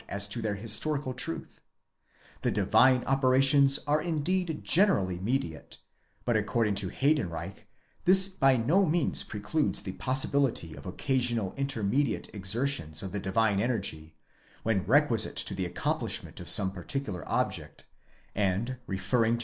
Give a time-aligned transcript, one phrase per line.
[0.09, 1.61] as to their historical truth,
[2.41, 5.77] The divine operations are indeed generally mediate,
[6.25, 7.67] but according to Heydenreich
[8.05, 14.15] this by no means precludes the possibility of occasional intermediate exertions of the divine energy,
[14.63, 15.01] when re.
[15.01, 17.85] quisite to the accomplishment of some particular object;
[18.33, 19.39] and, referring to.